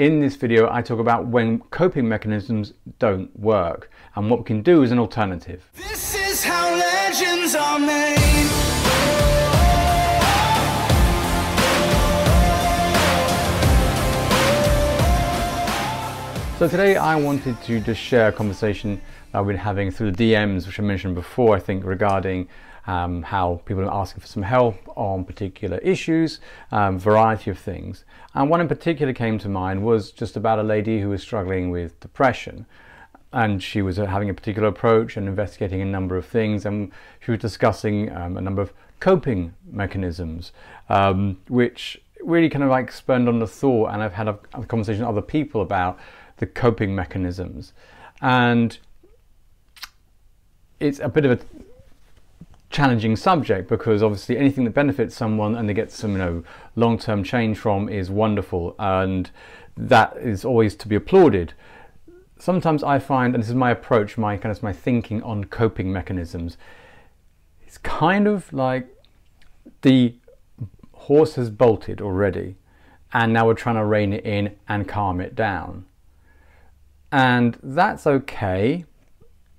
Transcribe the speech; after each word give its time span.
In 0.00 0.18
this 0.18 0.34
video, 0.34 0.66
I 0.72 0.80
talk 0.80 0.98
about 0.98 1.26
when 1.26 1.58
coping 1.58 2.08
mechanisms 2.08 2.72
don't 2.98 3.38
work 3.38 3.90
and 4.14 4.30
what 4.30 4.38
we 4.38 4.44
can 4.46 4.62
do 4.62 4.82
as 4.82 4.92
an 4.92 4.98
alternative. 4.98 5.68
This 5.74 6.14
is 6.14 6.42
how 6.42 6.74
legends 6.74 7.54
are 7.54 7.78
made. 7.78 8.16
So 16.58 16.66
today 16.66 16.96
I 16.96 17.16
wanted 17.16 17.60
to 17.64 17.80
just 17.80 18.00
share 18.00 18.28
a 18.28 18.32
conversation 18.32 18.98
I've 19.34 19.46
been 19.46 19.58
having 19.58 19.90
through 19.90 20.12
the 20.12 20.32
DMs, 20.32 20.66
which 20.66 20.80
I 20.80 20.82
mentioned 20.82 21.14
before, 21.14 21.54
I 21.54 21.58
think, 21.60 21.84
regarding 21.84 22.48
um, 22.86 23.22
how 23.22 23.60
people 23.64 23.84
are 23.84 23.94
asking 23.94 24.20
for 24.20 24.26
some 24.26 24.42
help 24.42 24.76
on 24.96 25.24
particular 25.24 25.78
issues, 25.78 26.40
um, 26.72 26.98
variety 26.98 27.50
of 27.50 27.58
things. 27.58 28.04
And 28.34 28.50
one 28.50 28.60
in 28.60 28.68
particular 28.68 29.12
came 29.12 29.38
to 29.38 29.48
mind 29.48 29.84
was 29.84 30.12
just 30.12 30.36
about 30.36 30.58
a 30.58 30.62
lady 30.62 31.00
who 31.00 31.08
was 31.10 31.22
struggling 31.22 31.70
with 31.70 31.98
depression. 32.00 32.66
And 33.32 33.62
she 33.62 33.80
was 33.82 33.98
uh, 33.98 34.06
having 34.06 34.28
a 34.28 34.34
particular 34.34 34.68
approach 34.68 35.16
and 35.16 35.28
investigating 35.28 35.80
a 35.80 35.84
number 35.84 36.16
of 36.16 36.26
things, 36.26 36.66
and 36.66 36.90
she 37.20 37.30
was 37.30 37.40
discussing 37.40 38.14
um, 38.16 38.36
a 38.36 38.40
number 38.40 38.60
of 38.60 38.72
coping 38.98 39.54
mechanisms, 39.70 40.52
um, 40.88 41.38
which 41.48 42.02
really 42.22 42.48
kind 42.48 42.64
of 42.64 42.70
like 42.70 42.90
spurned 42.90 43.28
on 43.28 43.38
the 43.38 43.46
thought. 43.46 43.90
And 43.90 44.02
I've 44.02 44.14
had 44.14 44.28
a, 44.28 44.38
a 44.54 44.64
conversation 44.66 45.02
with 45.02 45.08
other 45.08 45.22
people 45.22 45.62
about 45.62 45.98
the 46.38 46.46
coping 46.46 46.94
mechanisms. 46.94 47.72
And 48.20 48.76
it's 50.80 50.98
a 50.98 51.08
bit 51.08 51.24
of 51.24 51.30
a 51.32 51.38
challenging 52.70 53.16
subject 53.16 53.68
because 53.68 54.02
obviously 54.02 54.38
anything 54.38 54.64
that 54.64 54.70
benefits 54.70 55.14
someone 55.14 55.56
and 55.56 55.68
they 55.68 55.74
get 55.74 55.90
some 55.90 56.12
you 56.12 56.18
know 56.18 56.44
long-term 56.76 57.22
change 57.24 57.58
from 57.58 57.88
is 57.88 58.10
wonderful 58.10 58.74
and 58.78 59.30
that 59.76 60.16
is 60.16 60.44
always 60.44 60.74
to 60.76 60.88
be 60.88 60.94
applauded. 60.94 61.52
Sometimes 62.38 62.82
i 62.82 62.98
find 62.98 63.34
and 63.34 63.42
this 63.42 63.50
is 63.50 63.54
my 63.54 63.70
approach 63.70 64.16
my 64.16 64.36
kind 64.36 64.50
of 64.50 64.62
my 64.62 64.72
thinking 64.72 65.22
on 65.22 65.44
coping 65.44 65.92
mechanisms 65.92 66.56
it's 67.66 67.76
kind 67.76 68.26
of 68.26 68.50
like 68.52 68.88
the 69.82 70.14
horse 70.92 71.34
has 71.34 71.50
bolted 71.50 72.00
already 72.00 72.56
and 73.12 73.32
now 73.32 73.46
we're 73.46 73.54
trying 73.54 73.76
to 73.76 73.84
rein 73.84 74.12
it 74.12 74.24
in 74.24 74.56
and 74.68 74.88
calm 74.88 75.20
it 75.20 75.34
down. 75.34 75.84
And 77.10 77.58
that's 77.62 78.06
okay 78.06 78.84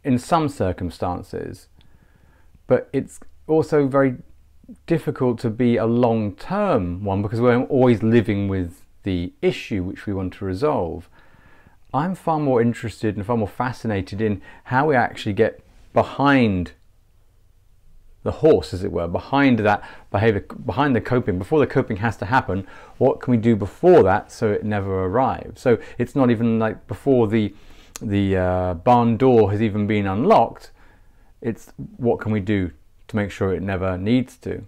in 0.04 0.18
some 0.18 0.48
circumstances, 0.48 1.68
but 2.72 2.88
it's 2.94 3.20
also 3.48 3.86
very 3.86 4.16
difficult 4.88 5.38
to 5.38 5.50
be 5.50 5.76
a 5.76 5.86
long 5.86 6.34
term 6.38 7.04
one 7.04 7.22
because 7.22 7.42
we're 7.42 7.64
always 7.64 8.02
living 8.02 8.48
with 8.48 8.86
the 9.04 9.34
issue 9.42 9.84
which 9.84 10.06
we 10.06 10.14
want 10.14 10.32
to 10.32 10.46
resolve. 10.46 11.10
I'm 11.94 12.16
far 12.16 12.40
more 12.40 12.62
interested 12.62 13.18
and 13.18 13.26
far 13.26 13.36
more 13.36 13.50
fascinated 13.50 14.22
in 14.22 14.42
how 14.64 14.88
we 14.88 14.96
actually 14.96 15.34
get 15.34 15.60
behind 15.92 16.72
the 18.24 18.32
horse, 18.32 18.74
as 18.74 18.86
it 18.86 18.92
were, 18.94 19.10
behind 19.10 19.60
that 19.60 19.84
behavior, 20.10 20.46
behind 20.66 20.96
the 20.96 21.02
coping, 21.02 21.38
before 21.38 21.60
the 21.60 21.68
coping 21.68 21.98
has 21.98 22.16
to 22.16 22.26
happen, 22.26 22.66
what 23.00 23.20
can 23.20 23.32
we 23.32 23.38
do 23.38 23.54
before 23.54 24.02
that 24.04 24.32
so 24.32 24.50
it 24.50 24.64
never 24.64 25.08
arrives? 25.08 25.60
So 25.60 25.78
it's 25.98 26.16
not 26.16 26.32
even 26.32 26.58
like 26.58 26.88
before 26.88 27.28
the 27.28 27.54
the 28.02 28.38
uh, 28.38 28.74
barn 28.76 29.18
door 29.18 29.52
has 29.52 29.62
even 29.62 29.88
been 29.88 30.08
unlocked. 30.08 30.72
It's 31.42 31.74
what 31.98 32.20
can 32.20 32.32
we 32.32 32.40
do 32.40 32.72
to 33.08 33.16
make 33.16 33.32
sure 33.32 33.54
it 33.54 33.62
never 33.62 33.98
needs 33.98 34.38
to. 34.38 34.66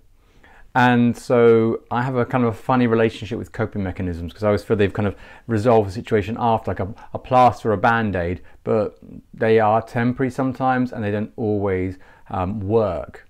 And 0.76 1.16
so 1.16 1.84
I 1.92 2.02
have 2.02 2.16
a 2.16 2.26
kind 2.26 2.44
of 2.44 2.50
a 2.50 2.58
funny 2.58 2.88
relationship 2.88 3.38
with 3.38 3.52
coping 3.52 3.84
mechanisms 3.84 4.34
because 4.34 4.44
I 4.44 4.48
always 4.48 4.64
feel 4.64 4.76
they've 4.76 4.92
kind 4.92 5.08
of 5.08 5.16
resolved 5.46 5.88
the 5.88 5.94
situation 5.94 6.36
after, 6.40 6.72
like 6.72 6.80
a, 6.80 6.94
a 7.14 7.20
plaster 7.20 7.70
or 7.70 7.74
a 7.74 7.78
band 7.78 8.16
aid, 8.16 8.42
but 8.64 8.98
they 9.34 9.60
are 9.60 9.84
temporary 9.84 10.32
sometimes 10.32 10.92
and 10.92 11.04
they 11.04 11.12
don't 11.12 11.32
always 11.36 11.98
um, 12.32 12.60
work. 12.60 13.28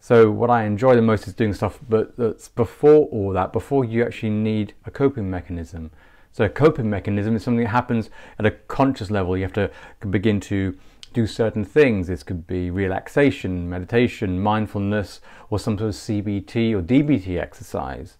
So 0.00 0.30
what 0.30 0.50
I 0.50 0.64
enjoy 0.64 0.96
the 0.96 1.02
most 1.02 1.28
is 1.28 1.34
doing 1.34 1.54
stuff, 1.54 1.78
but 1.88 2.16
that's 2.16 2.48
before 2.48 3.06
all 3.06 3.32
that, 3.32 3.52
before 3.52 3.84
you 3.84 4.04
actually 4.04 4.30
need 4.30 4.74
a 4.84 4.90
coping 4.90 5.30
mechanism. 5.30 5.92
So 6.32 6.44
a 6.44 6.48
coping 6.48 6.90
mechanism 6.90 7.36
is 7.36 7.44
something 7.44 7.64
that 7.64 7.70
happens 7.70 8.10
at 8.38 8.46
a 8.46 8.50
conscious 8.50 9.10
level. 9.10 9.36
You 9.36 9.44
have 9.44 9.52
to 9.54 9.70
begin 10.08 10.40
to 10.40 10.76
do 11.16 11.26
certain 11.26 11.64
things. 11.64 12.08
This 12.08 12.22
could 12.22 12.46
be 12.46 12.70
relaxation, 12.70 13.70
meditation, 13.70 14.38
mindfulness, 14.38 15.22
or 15.48 15.58
some 15.58 15.78
sort 15.78 15.88
of 15.88 15.94
CBT 15.94 16.74
or 16.74 16.82
DBT 16.82 17.40
exercise. 17.40 18.18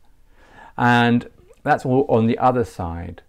And 0.78 1.28
that's 1.62 1.84
all 1.84 2.06
on 2.08 2.26
the 2.26 2.38
other 2.38 2.64
side. 2.64 3.20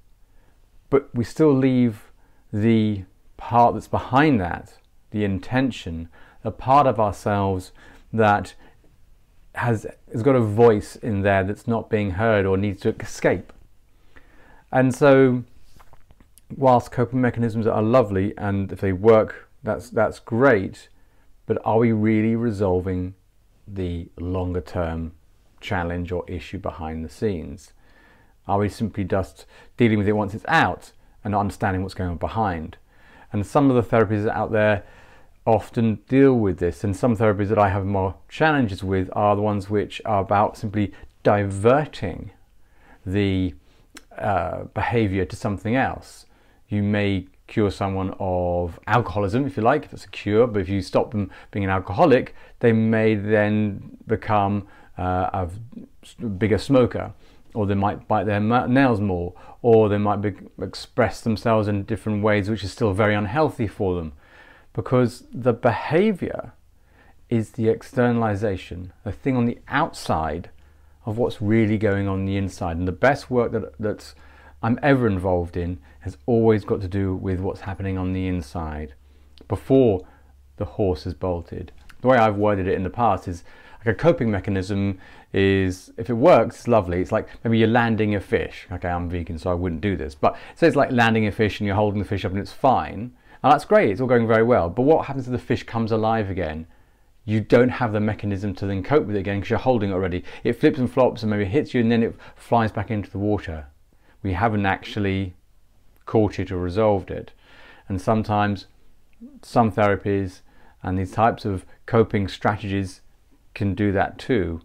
But 0.90 1.14
we 1.14 1.26
still 1.26 1.54
leave 1.54 2.14
the 2.54 3.04
part 3.36 3.74
that's 3.74 3.90
behind 3.90 4.40
that, 4.40 4.78
the 5.12 5.26
intention, 5.26 6.08
a 6.46 6.52
part 6.52 6.88
of 6.88 6.98
ourselves 6.98 7.74
that 8.14 8.54
has, 9.56 9.86
has 10.14 10.24
got 10.24 10.38
a 10.38 10.40
voice 10.40 10.96
in 10.96 11.24
there 11.24 11.44
that's 11.44 11.68
not 11.68 11.90
being 11.90 12.12
heard 12.12 12.46
or 12.46 12.56
needs 12.56 12.80
to 12.84 12.96
escape. 13.02 13.52
And 14.72 14.96
so, 14.96 15.44
whilst 16.56 16.90
coping 16.90 17.20
mechanisms 17.20 17.68
are 17.68 17.82
lovely 17.82 18.34
and 18.38 18.72
if 18.72 18.80
they 18.80 18.94
work, 18.94 19.47
that's, 19.68 19.90
that's 19.90 20.20
great, 20.20 20.90
but 21.46 21.58
are 21.66 21.78
we 21.78 21.92
really 21.92 22.36
resolving 22.36 23.16
the 23.68 24.10
longer 24.18 24.62
term 24.62 25.12
challenge 25.60 26.12
or 26.12 26.24
issue 26.30 26.58
behind 26.58 27.04
the 27.04 27.10
scenes? 27.10 27.74
Are 28.48 28.60
we 28.60 28.70
simply 28.70 29.04
just 29.04 29.46
dealing 29.76 29.98
with 29.98 30.08
it 30.08 30.14
once 30.14 30.34
it's 30.34 30.46
out 30.48 30.94
and 31.24 31.34
not 31.34 31.42
understanding 31.42 31.84
what's 31.84 31.94
going 31.94 32.12
on 32.12 32.18
behind? 32.18 32.78
And 33.34 33.46
some 33.46 33.70
of 33.70 33.76
the 33.76 33.98
therapies 33.98 34.28
out 34.30 34.52
there 34.52 34.84
often 35.46 35.96
deal 36.08 36.34
with 36.34 36.60
this, 36.60 36.84
and 36.84 36.96
some 36.96 37.18
therapies 37.18 37.50
that 37.50 37.58
I 37.58 37.70
have 37.70 37.86
more 37.86 38.16
challenges 38.30 38.84
with 38.84 39.10
are 39.14 39.36
the 39.36 39.42
ones 39.42 39.70
which 39.70 40.02
are 40.06 40.22
about 40.22 40.58
simply 40.58 40.94
diverting 41.24 42.32
the 43.06 43.54
uh, 44.18 44.64
behavior 44.74 45.26
to 45.26 45.36
something 45.36 45.76
else. 45.76 46.26
You 46.70 46.84
may 46.84 47.28
cure 47.48 47.72
someone 47.72 48.14
of 48.20 48.80
alcoholism, 48.88 49.46
if 49.46 49.58
you 49.58 49.64
like, 49.64 49.88
it's 49.92 50.06
a 50.06 50.10
cure, 50.10 50.48
but 50.48 50.62
if 50.62 50.70
you 50.70 50.82
stop 50.82 51.12
them 51.12 51.32
being 51.52 51.64
an 51.64 51.72
alcoholic, 51.72 52.36
they 52.60 52.72
may 52.72 53.16
then 53.16 53.98
become 54.08 54.68
uh, 54.98 55.48
a 56.22 56.26
bigger 56.26 56.58
smoker, 56.58 57.14
or 57.54 57.66
they 57.66 57.76
might 57.76 58.08
bite 58.08 58.26
their 58.26 58.40
nails 58.40 59.00
more, 59.00 59.34
or 59.62 59.90
they 59.90 59.98
might 59.98 60.18
be, 60.18 60.34
express 60.62 61.22
themselves 61.22 61.68
in 61.68 61.84
different 61.84 62.22
ways 62.24 62.50
which 62.50 62.64
is 62.64 62.72
still 62.72 62.94
very 62.94 63.16
unhealthy 63.16 63.68
for 63.68 63.96
them 63.96 64.14
because 64.78 65.24
the 65.34 65.54
behavior 65.54 66.54
is 67.30 67.52
the 67.52 67.68
externalization, 67.68 68.94
the 69.04 69.12
thing 69.12 69.36
on 69.36 69.46
the 69.46 69.58
outside 69.68 70.52
of 71.04 71.18
what's 71.18 71.42
really 71.42 71.80
going 71.80 72.08
on 72.08 72.26
the 72.26 72.38
inside. 72.38 72.78
And 72.78 72.88
the 72.88 72.92
best 72.92 73.32
work 73.32 73.52
that 73.54 73.74
that's 73.80 74.14
I'm 74.62 74.80
ever 74.82 75.08
involved 75.08 75.56
in 75.56 75.80
has 76.00 76.18
always 76.26 76.66
got 76.66 76.82
to 76.82 76.88
do 76.88 77.16
with 77.16 77.40
what's 77.40 77.62
happening 77.62 77.98
on 77.98 78.14
the 78.14 78.28
inside 78.28 78.96
before 79.48 80.06
the 80.58 80.66
horse 80.66 81.06
is 81.06 81.14
bolted. 81.14 81.72
The 82.02 82.08
way 82.08 82.18
I've 82.18 82.38
worded 82.38 82.68
it 82.68 82.74
in 82.74 82.84
the 82.84 82.90
past 82.90 83.28
is 83.28 83.44
like 83.80 83.88
a 83.88 83.94
coping 83.94 84.32
mechanism 84.32 85.00
is 85.34 85.92
if 85.98 86.10
it 86.10 86.16
works, 86.16 86.56
it's 86.56 86.68
lovely. 86.68 87.02
It's 87.02 87.12
like 87.12 87.28
maybe 87.44 87.60
you're 87.60 87.68
landing 87.68 88.16
a 88.16 88.20
fish. 88.20 88.68
Okay, 88.72 88.90
I'm 88.90 89.10
vegan, 89.10 89.38
so 89.38 89.52
I 89.52 89.54
wouldn't 89.54 89.82
do 89.82 89.96
this. 89.96 90.16
But 90.16 90.36
say 90.56 90.68
it's 90.68 90.76
like 90.76 90.92
landing 90.92 91.28
a 91.28 91.32
fish 91.32 91.60
and 91.60 91.68
you're 91.68 91.76
holding 91.76 92.00
the 92.00 92.08
fish 92.08 92.26
up 92.26 92.32
and 92.32 92.40
it's 92.40 92.52
fine. 92.52 93.14
And 93.44 93.52
that's 93.54 93.66
great, 93.66 93.92
it's 93.92 94.02
all 94.02 94.08
going 94.08 94.28
very 94.28 94.44
well. 94.44 94.70
But 94.70 94.84
what 94.84 95.06
happens 95.06 95.28
if 95.28 95.32
the 95.32 95.38
fish 95.38 95.64
comes 95.64 95.92
alive 95.92 96.30
again? 96.32 96.66
You 97.26 97.42
don't 97.42 97.70
have 97.70 97.94
the 97.94 98.00
mechanism 98.00 98.56
to 98.56 98.66
then 98.66 98.82
cope 98.82 99.06
with 99.06 99.16
it 99.16 99.20
again 99.20 99.40
because 99.40 99.52
you're 99.52 99.60
holding 99.60 99.92
it 99.92 99.94
already. 99.94 100.24
It 100.44 100.54
flips 100.54 100.80
and 100.80 100.92
flops 100.92 101.22
and 101.22 101.30
maybe 101.30 101.46
hits 101.46 101.74
you 101.74 101.82
and 101.82 101.92
then 101.92 102.02
it 102.02 102.16
flies 102.36 102.72
back 102.72 102.90
into 102.90 103.12
the 103.12 103.20
water. 103.20 103.68
We 104.24 104.34
haven't 104.34 104.66
actually 104.66 105.36
caught 106.06 106.40
it 106.40 106.52
or 106.52 106.58
resolved 106.58 107.12
it. 107.12 107.32
And 107.88 108.02
sometimes 108.02 108.68
some 109.42 109.72
therapies 109.72 110.42
and 110.84 110.98
these 110.98 111.12
types 111.12 111.46
of 111.46 111.66
coping 111.86 112.28
strategies 112.28 113.02
can 113.54 113.74
do 113.74 113.92
that 113.92 114.18
too. 114.18 114.62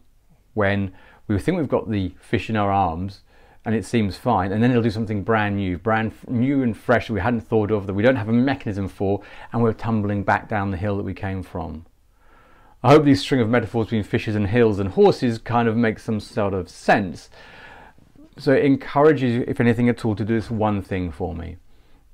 When 0.55 0.93
we 1.29 1.39
think 1.39 1.57
we've 1.57 1.69
got 1.69 1.91
the 1.91 2.15
fish 2.21 2.51
in 2.51 2.57
our 2.57 2.71
arms 2.71 3.23
and 3.65 3.75
it 3.75 3.85
seems 3.85 4.17
fine 4.17 4.53
and 4.53 4.63
then 4.63 4.71
it'll 4.71 4.83
do 4.83 4.91
something 4.91 5.23
brand 5.23 5.57
new 5.57 5.79
brand 5.79 6.13
new 6.29 6.63
and 6.63 6.77
fresh 6.77 7.07
that 7.07 7.13
we 7.13 7.21
hadn't 7.21 7.41
thought 7.41 7.71
of 7.71 7.87
that 7.87 7.95
we 7.95 8.03
don't 8.03 8.17
have 8.17 8.29
a 8.29 8.33
mechanism 8.33 8.89
for 8.89 9.23
and 9.53 9.63
we're 9.63 9.73
tumbling 9.73 10.23
back 10.23 10.49
down 10.49 10.71
the 10.71 10.77
hill 10.77 10.97
that 10.97 11.05
we 11.05 11.15
came 11.15 11.43
from 11.43 11.87
i 12.83 12.91
hope 12.91 13.05
these 13.05 13.21
string 13.21 13.41
of 13.41 13.49
metaphors 13.49 13.87
between 13.87 14.03
fishes 14.03 14.35
and 14.35 14.49
hills 14.49 14.79
and 14.79 14.91
horses 14.91 15.39
kind 15.39 15.69
of 15.69 15.77
make 15.77 15.99
some 15.99 16.19
sort 16.19 16.55
of 16.55 16.69
sense 16.69 17.31
so 18.39 18.53
it 18.53 18.65
encourages 18.65 19.35
you 19.35 19.45
if 19.47 19.61
anything 19.61 19.89
at 19.89 20.05
all 20.05 20.17
to 20.17 20.25
do 20.25 20.35
this 20.35 20.51
one 20.51 20.83
thing 20.83 21.11
for 21.11 21.35
me. 21.35 21.57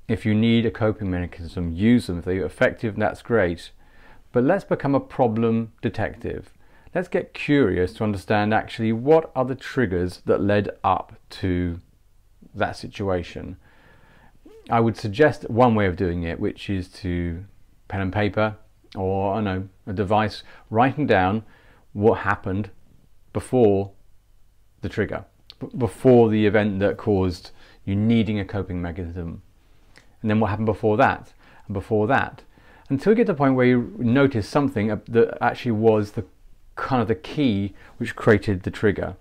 If 0.07 0.25
you 0.25 0.33
need 0.33 0.65
a 0.65 0.71
coping 0.71 1.11
mechanism 1.11 1.71
use 1.71 2.07
them. 2.07 2.19
If 2.19 2.25
they're 2.25 2.45
effective 2.45 2.95
that's 2.95 3.21
great. 3.21 3.71
But 4.31 4.43
let's 4.43 4.63
become 4.63 4.95
a 4.95 4.99
problem 4.99 5.71
detective. 5.81 6.53
Let's 6.93 7.07
get 7.07 7.33
curious 7.33 7.93
to 7.93 8.03
understand 8.03 8.53
actually 8.53 8.91
what 8.91 9.31
are 9.35 9.45
the 9.45 9.55
triggers 9.55 10.21
that 10.25 10.41
led 10.41 10.69
up 10.83 11.15
to 11.41 11.79
that 12.55 12.75
situation. 12.75 13.57
I 14.69 14.79
would 14.79 14.97
suggest 14.97 15.49
one 15.49 15.75
way 15.75 15.85
of 15.85 15.95
doing 15.95 16.23
it, 16.23 16.39
which 16.39 16.69
is 16.69 16.87
to 16.89 17.45
pen 17.87 18.01
and 18.01 18.13
paper 18.13 18.55
or 18.95 19.35
I 19.35 19.41
know 19.41 19.67
a 19.85 19.93
device 19.93 20.43
writing 20.69 21.05
down 21.05 21.43
what 21.93 22.19
happened 22.19 22.69
before 23.33 23.91
the 24.81 24.89
trigger, 24.89 25.25
before 25.77 26.29
the 26.29 26.45
event 26.45 26.79
that 26.79 26.97
caused 26.97 27.51
you 27.85 27.95
needing 27.95 28.39
a 28.39 28.45
coping 28.45 28.81
mechanism, 28.81 29.41
and 30.21 30.29
then 30.29 30.39
what 30.39 30.49
happened 30.49 30.65
before 30.65 30.97
that, 30.97 31.33
and 31.67 31.73
before 31.73 32.07
that, 32.07 32.43
until 32.89 33.11
you 33.11 33.17
get 33.17 33.27
to 33.27 33.33
the 33.33 33.37
point 33.37 33.55
where 33.55 33.65
you 33.65 33.95
notice 33.99 34.47
something 34.47 34.87
that 34.87 35.37
actually 35.41 35.71
was 35.71 36.11
the 36.11 36.25
kind 36.75 37.01
of 37.01 37.07
the 37.07 37.15
key 37.15 37.73
which 37.97 38.15
created 38.15 38.63
the 38.63 38.71
trigger. 38.71 39.15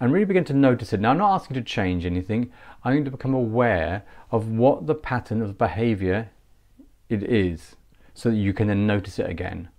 And 0.00 0.12
really 0.12 0.26
begin 0.26 0.44
to 0.44 0.54
notice 0.54 0.92
it. 0.92 1.00
Now, 1.00 1.10
I'm 1.10 1.18
not 1.18 1.34
asking 1.34 1.56
you 1.56 1.62
to 1.62 1.66
change 1.66 2.06
anything. 2.06 2.52
I'm 2.84 2.92
going 2.92 3.04
to 3.04 3.10
become 3.10 3.34
aware 3.34 4.04
of 4.30 4.48
what 4.48 4.86
the 4.86 4.94
pattern 4.94 5.42
of 5.42 5.58
behavior 5.58 6.30
it 7.08 7.22
is 7.22 7.74
so 8.14 8.30
that 8.30 8.36
you 8.36 8.52
can 8.52 8.68
then 8.68 8.86
notice 8.86 9.18
it 9.18 9.28
again. 9.28 9.70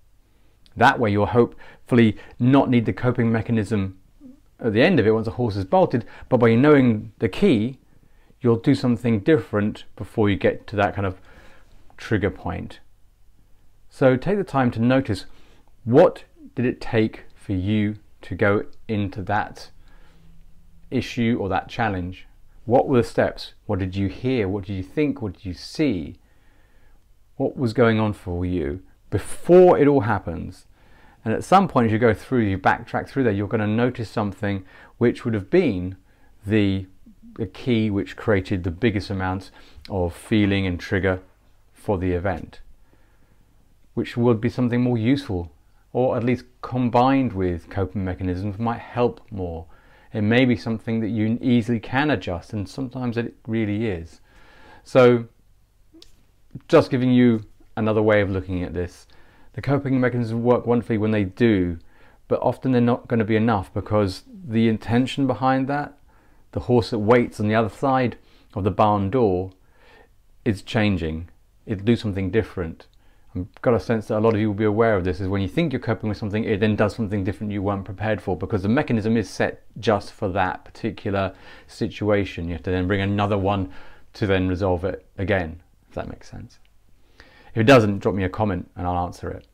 That 0.75 1.00
way, 1.00 1.11
you'll 1.11 1.27
hopefully 1.27 2.17
not 2.38 2.69
need 2.69 2.85
the 2.85 2.94
coping 2.94 3.31
mechanism 3.31 3.97
at 4.59 4.73
the 4.73 4.81
end 4.81 5.00
of 5.00 5.07
it 5.07 5.11
once 5.11 5.25
the 5.25 5.31
horse 5.31 5.56
is 5.56 5.65
bolted, 5.65 6.06
but 6.27 6.38
by 6.38 6.56
knowing 6.56 7.11
the 7.19 7.29
key, 7.29 7.79
you'll 8.41 8.57
do 8.57 8.75
something 8.75 9.19
different 9.19 9.85
before 9.95 10.29
you 10.29 10.35
get 10.35 10.67
to 10.67 10.75
that 10.75 10.95
kind 10.95 11.07
of 11.07 11.19
trigger 11.97 12.29
point. 12.29 12.79
So 13.89 14.15
take 14.15 14.38
the 14.38 14.44
time 14.44 14.71
to 14.71 14.79
notice 14.79 15.25
what 15.83 16.23
did 16.56 16.65
it 16.65 16.79
take 16.79 17.23
for 17.35 17.53
you 17.53 17.95
to 18.21 18.35
go 18.35 18.63
into 18.88 19.21
that 19.23 19.69
issue 20.91 21.38
or 21.39 21.50
that 21.50 21.69
challenge? 21.69 22.27
What 22.65 22.88
were 22.88 22.97
the 22.97 23.03
steps? 23.03 23.53
What 23.65 23.79
did 23.79 23.95
you 23.95 24.07
hear? 24.07 24.47
What 24.47 24.65
did 24.65 24.73
you 24.73 24.83
think? 24.83 25.21
What 25.21 25.33
did 25.33 25.45
you 25.45 25.53
see? 25.53 26.17
What 27.38 27.57
was 27.57 27.73
going 27.73 28.00
on 28.00 28.13
for 28.13 28.45
you 28.45 28.81
before 29.09 29.79
it 29.79 29.88
all 29.88 30.01
happens? 30.01 30.65
And 31.25 31.33
at 31.33 31.44
some 31.44 31.68
point, 31.68 31.88
as 31.88 31.92
you 31.92 32.00
go 32.00 32.13
through, 32.13 32.44
you 32.44 32.57
backtrack 32.57 33.10
through 33.10 33.24
there, 33.24 33.33
you're 33.33 33.48
going 33.48 33.62
to 33.62 33.68
notice 33.68 34.10
something 34.10 34.66
which 34.98 35.25
would 35.25 35.33
have 35.33 35.50
been 35.50 35.98
the, 36.45 36.86
the 37.36 37.45
key 37.45 37.89
which 37.89 38.16
created 38.16 38.63
the 38.63 38.71
biggest 38.71 39.10
amount 39.10 39.51
of 39.89 40.16
feeling 40.16 40.66
and 40.66 40.80
trigger 40.80 41.21
for 41.74 41.98
the 41.98 42.12
event, 42.12 42.62
which 43.94 44.16
would 44.16 44.39
be 44.39 44.50
something 44.50 44.81
more 44.81 44.98
useful, 44.98 45.51
or 45.92 46.16
at 46.16 46.24
least 46.24 46.45
combined 46.62 47.33
with 47.33 47.69
coping 47.69 48.06
mechanisms 48.06 48.57
might 48.57 48.80
help 48.80 49.21
more. 49.31 49.66
It 50.13 50.21
may 50.21 50.45
be 50.45 50.56
something 50.56 51.01
that 51.01 51.10
you 51.10 51.38
easily 51.42 51.80
can 51.80 52.10
adjust, 52.10 52.54
and 52.54 52.68
sometimes 52.68 53.18
it 53.18 53.36
really 53.45 53.88
is. 53.88 54.21
So, 54.83 55.25
just 56.68 56.89
giving 56.89 57.12
you 57.12 57.44
another 57.75 58.01
way 58.01 58.21
of 58.21 58.30
looking 58.30 58.63
at 58.63 58.74
this 58.74 59.06
the 59.59 59.67
coping 59.67 60.00
mechanisms 60.00 60.41
work 60.41 60.65
wonderfully 60.65 60.97
when 60.97 61.11
they 61.11 61.25
do, 61.25 61.77
but 62.29 62.39
often 62.41 62.71
they're 62.71 62.79
not 62.79 63.09
going 63.09 63.19
to 63.19 63.25
be 63.25 63.35
enough 63.35 63.73
because 63.73 64.23
the 64.47 64.69
intention 64.69 65.27
behind 65.27 65.67
that, 65.67 65.97
the 66.53 66.61
horse 66.61 66.91
that 66.91 67.00
waits 67.00 67.41
on 67.41 67.50
the 67.50 67.56
other 67.56 67.67
side 67.67 68.17
of 68.53 68.63
the 68.63 68.71
barn 68.71 69.09
door, 69.09 69.51
is 70.45 70.61
changing. 70.61 71.27
It'll 71.65 71.83
do 71.83 71.97
something 71.97 72.31
different. 72.31 72.88
I've 73.35 73.61
got 73.61 73.73
a 73.73 73.81
sense 73.81 74.07
that 74.07 74.19
a 74.19 74.21
lot 74.21 74.33
of 74.33 74.39
you 74.39 74.47
will 74.47 74.56
be 74.56 74.63
aware 74.63 74.95
of 74.95 75.03
this 75.03 75.19
is 75.19 75.27
when 75.27 75.41
you 75.41 75.50
think 75.50 75.73
you're 75.73 75.81
coping 75.81 76.07
with 76.07 76.17
something, 76.17 76.45
it 76.45 76.61
then 76.61 76.77
does 76.77 76.95
something 76.95 77.25
different 77.25 77.51
you 77.51 77.61
weren't 77.61 77.83
prepared 77.83 78.21
for 78.21 78.38
because 78.38 78.63
the 78.63 78.69
mechanism 78.69 79.17
is 79.17 79.29
set 79.29 79.63
just 79.77 80.13
for 80.13 80.29
that 80.29 80.63
particular 80.63 81.33
situation. 81.67 82.47
You 82.47 82.53
have 82.53 82.63
to 82.63 82.71
then 82.71 82.88
bring 82.88 83.01
another 83.01 83.38
one 83.38 83.73
to 84.13 84.25
then 84.25 84.47
resolve 84.47 84.85
it 84.85 85.06
again, 85.17 85.61
if 85.89 85.95
that 85.95 86.07
makes 86.07 86.29
sense. 86.29 86.59
If 87.59 87.63
it 87.63 87.67
doesn't, 87.67 88.00
drop 88.00 88.15
me 88.15 88.23
a 88.23 88.29
comment 88.29 88.71
and 88.77 88.88
I'll 88.88 89.06
answer 89.06 89.29
it. 89.29 89.45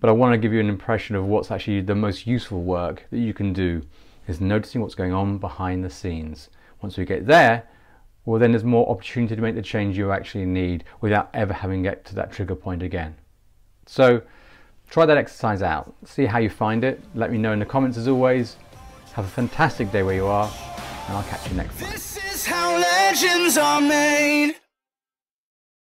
But 0.00 0.10
I 0.10 0.12
want 0.12 0.34
to 0.34 0.36
give 0.36 0.52
you 0.52 0.60
an 0.60 0.68
impression 0.68 1.16
of 1.16 1.24
what's 1.24 1.50
actually 1.50 1.80
the 1.80 1.94
most 1.94 2.26
useful 2.26 2.60
work 2.60 3.06
that 3.10 3.20
you 3.20 3.32
can 3.32 3.54
do 3.54 3.80
is 4.26 4.38
noticing 4.38 4.82
what's 4.82 4.94
going 4.94 5.14
on 5.14 5.38
behind 5.38 5.82
the 5.82 5.88
scenes. 5.88 6.50
Once 6.82 6.98
we 6.98 7.06
get 7.06 7.24
there, 7.26 7.66
well 8.26 8.38
then 8.38 8.52
there's 8.52 8.64
more 8.64 8.86
opportunity 8.90 9.34
to 9.34 9.40
make 9.40 9.54
the 9.54 9.62
change 9.62 9.96
you 9.96 10.12
actually 10.12 10.44
need 10.44 10.84
without 11.00 11.30
ever 11.32 11.54
having 11.54 11.82
to 11.82 11.88
get 11.88 12.04
to 12.04 12.14
that 12.16 12.30
trigger 12.30 12.54
point 12.54 12.82
again. 12.82 13.16
So 13.86 14.20
try 14.90 15.06
that 15.06 15.16
exercise 15.16 15.62
out. 15.62 15.94
See 16.04 16.26
how 16.26 16.38
you 16.38 16.50
find 16.50 16.84
it. 16.84 17.00
Let 17.14 17.32
me 17.32 17.38
know 17.38 17.52
in 17.52 17.60
the 17.60 17.64
comments 17.64 17.96
as 17.96 18.08
always. 18.08 18.56
Have 19.14 19.24
a 19.24 19.28
fantastic 19.28 19.90
day 19.90 20.02
where 20.02 20.16
you 20.16 20.26
are 20.26 20.52
and 21.06 21.16
I'll 21.16 21.24
catch 21.24 21.48
you 21.48 21.56
next 21.56 21.80
time. 21.80 21.88